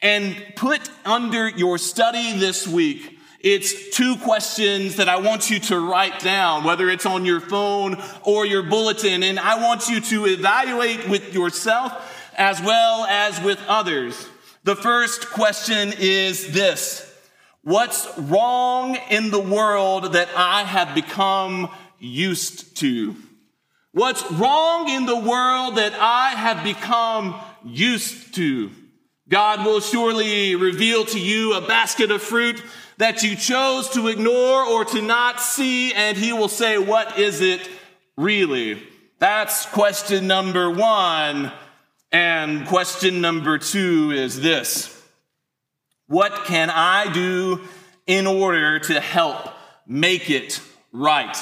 and 0.00 0.40
put 0.54 0.88
under 1.04 1.48
your 1.48 1.76
study 1.76 2.38
this 2.38 2.68
week. 2.68 3.18
It's 3.40 3.96
two 3.96 4.16
questions 4.18 4.94
that 4.96 5.08
I 5.08 5.16
want 5.16 5.50
you 5.50 5.58
to 5.58 5.80
write 5.80 6.20
down, 6.20 6.62
whether 6.62 6.88
it's 6.88 7.04
on 7.04 7.24
your 7.24 7.40
phone 7.40 8.00
or 8.22 8.46
your 8.46 8.62
bulletin, 8.62 9.24
and 9.24 9.40
I 9.40 9.60
want 9.60 9.88
you 9.88 10.00
to 10.00 10.26
evaluate 10.26 11.08
with 11.08 11.34
yourself 11.34 12.14
as 12.36 12.62
well 12.62 13.06
as 13.06 13.40
with 13.42 13.60
others. 13.66 14.28
The 14.62 14.76
first 14.76 15.30
question 15.30 15.92
is 15.98 16.52
this. 16.52 17.07
What's 17.68 18.08
wrong 18.16 18.96
in 19.10 19.30
the 19.30 19.38
world 19.38 20.14
that 20.14 20.30
I 20.34 20.62
have 20.62 20.94
become 20.94 21.68
used 21.98 22.78
to? 22.78 23.14
What's 23.92 24.24
wrong 24.32 24.88
in 24.88 25.04
the 25.04 25.18
world 25.18 25.76
that 25.76 25.92
I 25.92 26.30
have 26.30 26.64
become 26.64 27.38
used 27.66 28.34
to? 28.36 28.70
God 29.28 29.66
will 29.66 29.80
surely 29.80 30.54
reveal 30.54 31.04
to 31.04 31.20
you 31.20 31.56
a 31.56 31.60
basket 31.60 32.10
of 32.10 32.22
fruit 32.22 32.62
that 32.96 33.22
you 33.22 33.36
chose 33.36 33.90
to 33.90 34.08
ignore 34.08 34.64
or 34.64 34.86
to 34.86 35.02
not 35.02 35.38
see, 35.38 35.92
and 35.92 36.16
He 36.16 36.32
will 36.32 36.48
say, 36.48 36.78
What 36.78 37.18
is 37.18 37.42
it 37.42 37.68
really? 38.16 38.82
That's 39.18 39.66
question 39.66 40.26
number 40.26 40.70
one. 40.70 41.52
And 42.10 42.66
question 42.66 43.20
number 43.20 43.58
two 43.58 44.10
is 44.10 44.40
this 44.40 44.97
what 46.08 46.46
can 46.46 46.70
I 46.70 47.12
do 47.12 47.60
in 48.06 48.26
order 48.26 48.78
to 48.80 49.00
help 49.00 49.48
make 49.86 50.30
it 50.30 50.60
right? 50.90 51.36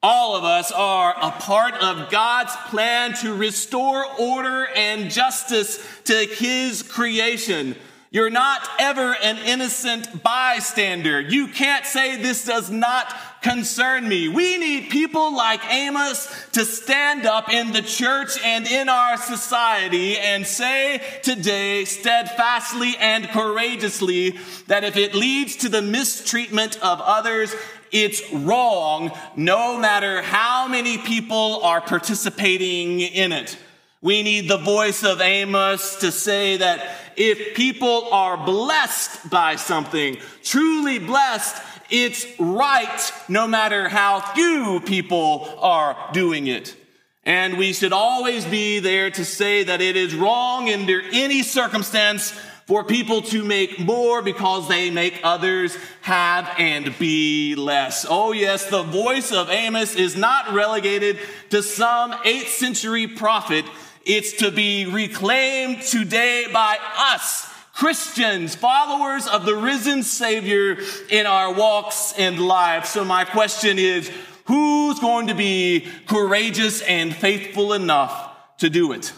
All 0.00 0.36
of 0.36 0.44
us 0.44 0.70
are 0.70 1.12
a 1.20 1.32
part 1.32 1.74
of 1.74 2.08
God's 2.08 2.54
plan 2.68 3.14
to 3.14 3.34
restore 3.34 4.04
order 4.18 4.68
and 4.68 5.10
justice 5.10 5.84
to 6.04 6.14
His 6.14 6.82
creation. 6.84 7.74
You're 8.10 8.30
not 8.30 8.66
ever 8.78 9.14
an 9.22 9.36
innocent 9.36 10.22
bystander. 10.22 11.20
You 11.20 11.48
can't 11.48 11.84
say 11.84 12.16
this 12.16 12.46
does 12.46 12.70
not 12.70 13.14
concern 13.42 14.08
me. 14.08 14.28
We 14.28 14.56
need 14.56 14.88
people 14.88 15.36
like 15.36 15.60
Amos 15.70 16.26
to 16.52 16.64
stand 16.64 17.26
up 17.26 17.52
in 17.52 17.72
the 17.72 17.82
church 17.82 18.42
and 18.42 18.66
in 18.66 18.88
our 18.88 19.18
society 19.18 20.16
and 20.16 20.46
say 20.46 21.02
today 21.22 21.84
steadfastly 21.84 22.96
and 22.98 23.28
courageously 23.28 24.38
that 24.68 24.84
if 24.84 24.96
it 24.96 25.14
leads 25.14 25.56
to 25.56 25.68
the 25.68 25.82
mistreatment 25.82 26.82
of 26.82 27.02
others, 27.02 27.54
it's 27.92 28.22
wrong, 28.32 29.12
no 29.36 29.78
matter 29.78 30.22
how 30.22 30.66
many 30.66 30.96
people 30.96 31.60
are 31.62 31.82
participating 31.82 33.00
in 33.00 33.32
it. 33.32 33.58
We 34.00 34.22
need 34.22 34.48
the 34.48 34.58
voice 34.58 35.02
of 35.02 35.20
Amos 35.20 35.96
to 35.96 36.12
say 36.12 36.58
that 36.58 36.88
if 37.16 37.56
people 37.56 38.08
are 38.12 38.36
blessed 38.36 39.28
by 39.28 39.56
something, 39.56 40.18
truly 40.44 41.00
blessed, 41.00 41.60
it's 41.90 42.24
right 42.38 43.12
no 43.28 43.48
matter 43.48 43.88
how 43.88 44.20
few 44.20 44.80
people 44.80 45.52
are 45.58 45.96
doing 46.12 46.46
it. 46.46 46.76
And 47.24 47.58
we 47.58 47.72
should 47.72 47.92
always 47.92 48.44
be 48.44 48.78
there 48.78 49.10
to 49.10 49.24
say 49.24 49.64
that 49.64 49.80
it 49.80 49.96
is 49.96 50.14
wrong 50.14 50.70
under 50.70 51.02
any 51.12 51.42
circumstance 51.42 52.32
for 52.66 52.84
people 52.84 53.22
to 53.22 53.42
make 53.42 53.80
more 53.80 54.22
because 54.22 54.68
they 54.68 54.90
make 54.90 55.20
others 55.24 55.76
have 56.02 56.48
and 56.58 56.96
be 56.98 57.54
less. 57.54 58.06
Oh, 58.08 58.32
yes, 58.32 58.66
the 58.66 58.82
voice 58.82 59.32
of 59.32 59.50
Amos 59.50 59.96
is 59.96 60.16
not 60.16 60.52
relegated 60.52 61.18
to 61.50 61.62
some 61.62 62.12
8th 62.12 62.48
century 62.48 63.06
prophet. 63.06 63.64
It's 64.08 64.32
to 64.38 64.50
be 64.50 64.86
reclaimed 64.86 65.82
today 65.82 66.46
by 66.50 66.78
us, 66.96 67.46
Christians, 67.74 68.54
followers 68.54 69.26
of 69.26 69.44
the 69.44 69.54
risen 69.54 70.02
Savior 70.02 70.78
in 71.10 71.26
our 71.26 71.52
walks 71.52 72.14
and 72.16 72.38
life. 72.40 72.86
So 72.86 73.04
my 73.04 73.26
question 73.26 73.78
is, 73.78 74.10
who's 74.46 74.98
going 74.98 75.26
to 75.26 75.34
be 75.34 75.86
courageous 76.06 76.80
and 76.80 77.14
faithful 77.14 77.74
enough 77.74 78.56
to 78.60 78.70
do 78.70 78.92
it? 78.92 79.12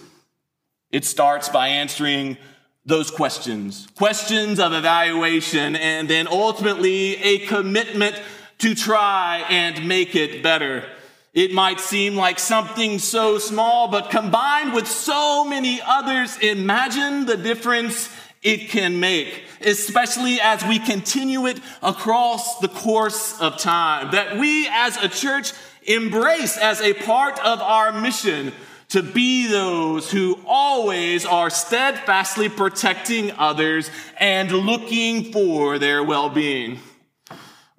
It 0.90 1.04
starts 1.04 1.48
by 1.48 1.68
answering 1.68 2.36
those 2.84 3.12
questions, 3.12 3.86
questions 3.94 4.58
of 4.58 4.72
evaluation, 4.72 5.76
and 5.76 6.10
then 6.10 6.26
ultimately 6.26 7.14
a 7.18 7.46
commitment 7.46 8.20
to 8.58 8.74
try 8.74 9.44
and 9.48 9.86
make 9.86 10.16
it 10.16 10.42
better. 10.42 10.84
It 11.32 11.52
might 11.52 11.78
seem 11.78 12.16
like 12.16 12.40
something 12.40 12.98
so 12.98 13.38
small, 13.38 13.86
but 13.88 14.10
combined 14.10 14.72
with 14.72 14.88
so 14.88 15.44
many 15.44 15.80
others, 15.86 16.36
imagine 16.38 17.26
the 17.26 17.36
difference 17.36 18.08
it 18.42 18.70
can 18.70 18.98
make, 18.98 19.44
especially 19.60 20.40
as 20.40 20.64
we 20.64 20.80
continue 20.80 21.46
it 21.46 21.60
across 21.82 22.58
the 22.58 22.68
course 22.68 23.40
of 23.40 23.58
time. 23.58 24.10
That 24.10 24.38
we 24.38 24.66
as 24.68 24.96
a 24.96 25.08
church 25.08 25.52
embrace 25.82 26.56
as 26.56 26.80
a 26.80 26.94
part 26.94 27.38
of 27.44 27.60
our 27.60 27.92
mission 27.92 28.52
to 28.88 29.02
be 29.02 29.46
those 29.46 30.10
who 30.10 30.36
always 30.46 31.24
are 31.24 31.48
steadfastly 31.48 32.48
protecting 32.48 33.30
others 33.38 33.88
and 34.18 34.50
looking 34.50 35.32
for 35.32 35.78
their 35.78 36.02
well 36.02 36.28
being. 36.28 36.80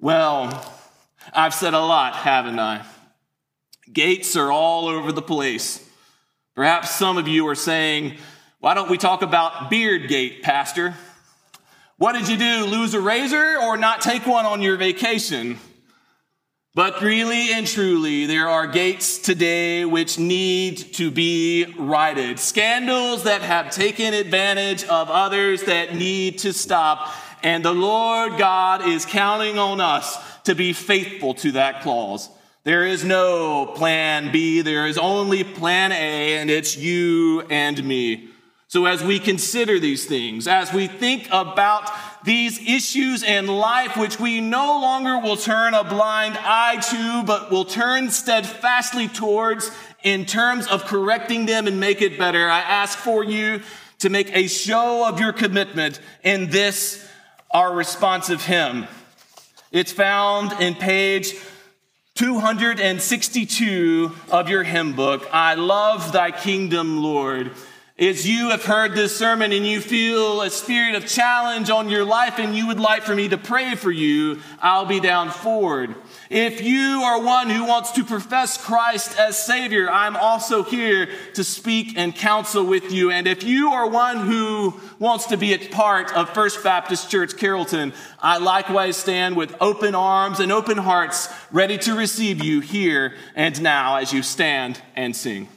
Well, 0.00 0.72
I've 1.34 1.52
said 1.52 1.74
a 1.74 1.80
lot, 1.80 2.14
haven't 2.14 2.58
I? 2.58 2.86
Gates 3.90 4.36
are 4.36 4.52
all 4.52 4.86
over 4.86 5.12
the 5.12 5.22
place. 5.22 5.88
Perhaps 6.54 6.90
some 6.90 7.16
of 7.16 7.26
you 7.26 7.48
are 7.48 7.54
saying, 7.54 8.16
why 8.60 8.74
don't 8.74 8.90
we 8.90 8.98
talk 8.98 9.22
about 9.22 9.70
Beardgate, 9.70 10.42
Pastor? 10.42 10.94
What 11.96 12.12
did 12.12 12.28
you 12.28 12.36
do? 12.36 12.66
Lose 12.66 12.94
a 12.94 13.00
razor 13.00 13.58
or 13.62 13.76
not 13.76 14.02
take 14.02 14.26
one 14.26 14.44
on 14.44 14.60
your 14.60 14.76
vacation? 14.76 15.58
But 16.74 17.02
really 17.02 17.52
and 17.52 17.66
truly, 17.66 18.26
there 18.26 18.48
are 18.48 18.66
gates 18.66 19.18
today 19.18 19.84
which 19.84 20.18
need 20.18 20.94
to 20.94 21.10
be 21.10 21.66
righted. 21.76 22.38
Scandals 22.38 23.24
that 23.24 23.42
have 23.42 23.70
taken 23.70 24.14
advantage 24.14 24.84
of 24.84 25.10
others 25.10 25.64
that 25.64 25.94
need 25.94 26.38
to 26.38 26.52
stop. 26.52 27.12
And 27.42 27.64
the 27.64 27.74
Lord 27.74 28.38
God 28.38 28.86
is 28.86 29.04
counting 29.04 29.58
on 29.58 29.80
us 29.80 30.16
to 30.44 30.54
be 30.54 30.72
faithful 30.72 31.34
to 31.34 31.52
that 31.52 31.82
clause. 31.82 32.30
There 32.64 32.84
is 32.84 33.02
no 33.02 33.66
plan 33.66 34.30
B, 34.30 34.60
there 34.60 34.86
is 34.86 34.96
only 34.96 35.42
plan 35.42 35.90
A, 35.90 36.38
and 36.38 36.48
it's 36.48 36.76
you 36.76 37.40
and 37.50 37.82
me. 37.82 38.28
So, 38.68 38.86
as 38.86 39.02
we 39.02 39.18
consider 39.18 39.80
these 39.80 40.06
things, 40.06 40.46
as 40.46 40.72
we 40.72 40.86
think 40.86 41.26
about 41.32 41.90
these 42.24 42.60
issues 42.60 43.24
in 43.24 43.48
life, 43.48 43.96
which 43.96 44.20
we 44.20 44.40
no 44.40 44.80
longer 44.80 45.18
will 45.18 45.36
turn 45.36 45.74
a 45.74 45.82
blind 45.82 46.38
eye 46.38 46.80
to, 46.90 47.24
but 47.26 47.50
will 47.50 47.64
turn 47.64 48.10
steadfastly 48.10 49.08
towards 49.08 49.70
in 50.04 50.24
terms 50.24 50.68
of 50.68 50.84
correcting 50.84 51.46
them 51.46 51.66
and 51.66 51.80
make 51.80 52.00
it 52.00 52.16
better, 52.16 52.48
I 52.48 52.60
ask 52.60 52.96
for 52.96 53.24
you 53.24 53.60
to 53.98 54.08
make 54.08 54.34
a 54.34 54.46
show 54.46 55.06
of 55.06 55.18
your 55.18 55.32
commitment 55.32 56.00
in 56.22 56.48
this, 56.48 57.06
our 57.50 57.74
responsive 57.74 58.44
hymn. 58.44 58.86
It's 59.72 59.92
found 59.92 60.52
in 60.62 60.74
page 60.74 61.34
262 62.22 64.12
of 64.30 64.48
your 64.48 64.62
hymn 64.62 64.92
book. 64.92 65.28
I 65.32 65.54
love 65.54 66.12
thy 66.12 66.30
kingdom, 66.30 67.02
Lord. 67.02 67.50
As 67.98 68.28
you 68.28 68.50
have 68.50 68.64
heard 68.64 68.94
this 68.94 69.16
sermon 69.16 69.50
and 69.50 69.66
you 69.66 69.80
feel 69.80 70.40
a 70.40 70.48
spirit 70.48 70.94
of 70.94 71.04
challenge 71.08 71.68
on 71.68 71.88
your 71.88 72.04
life 72.04 72.38
and 72.38 72.54
you 72.54 72.68
would 72.68 72.78
like 72.78 73.02
for 73.02 73.16
me 73.16 73.28
to 73.30 73.36
pray 73.36 73.74
for 73.74 73.90
you, 73.90 74.38
I'll 74.60 74.86
be 74.86 75.00
down 75.00 75.30
forward. 75.30 75.96
If 76.32 76.62
you 76.62 77.02
are 77.02 77.20
one 77.20 77.50
who 77.50 77.66
wants 77.66 77.90
to 77.90 78.04
profess 78.04 78.56
Christ 78.56 79.18
as 79.18 79.36
Savior, 79.36 79.90
I'm 79.90 80.16
also 80.16 80.62
here 80.62 81.10
to 81.34 81.44
speak 81.44 81.98
and 81.98 82.16
counsel 82.16 82.64
with 82.64 82.90
you. 82.90 83.10
And 83.10 83.26
if 83.26 83.42
you 83.42 83.68
are 83.68 83.86
one 83.86 84.16
who 84.16 84.80
wants 84.98 85.26
to 85.26 85.36
be 85.36 85.52
a 85.52 85.58
part 85.68 86.10
of 86.14 86.30
First 86.30 86.64
Baptist 86.64 87.10
Church 87.10 87.36
Carrollton, 87.36 87.92
I 88.18 88.38
likewise 88.38 88.96
stand 88.96 89.36
with 89.36 89.54
open 89.60 89.94
arms 89.94 90.40
and 90.40 90.50
open 90.50 90.78
hearts 90.78 91.28
ready 91.50 91.76
to 91.76 91.94
receive 91.94 92.42
you 92.42 92.60
here 92.60 93.14
and 93.34 93.60
now 93.60 93.96
as 93.96 94.14
you 94.14 94.22
stand 94.22 94.80
and 94.96 95.14
sing. 95.14 95.50